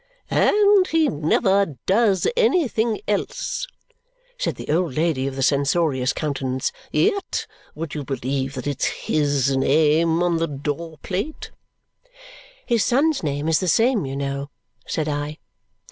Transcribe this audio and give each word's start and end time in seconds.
"And 0.31 0.87
he 0.87 1.09
never 1.09 1.75
does 1.85 2.25
anything 2.35 3.01
else," 3.07 3.67
said 4.35 4.55
the 4.55 4.69
old 4.73 4.95
lady 4.97 5.27
of 5.27 5.35
the 5.35 5.43
censorious 5.43 6.11
countenance. 6.11 6.71
"Yet 6.91 7.45
would 7.75 7.93
you 7.93 8.03
believe 8.03 8.55
that 8.55 8.65
it's 8.65 8.85
HIS 8.85 9.55
name 9.55 10.23
on 10.23 10.37
the 10.37 10.47
door 10.47 10.97
plate?" 11.03 11.51
"His 12.65 12.83
son's 12.83 13.21
name 13.21 13.47
is 13.47 13.59
the 13.59 13.67
same, 13.67 14.07
you 14.07 14.15
know," 14.15 14.49
said 14.87 15.07
I. 15.07 15.37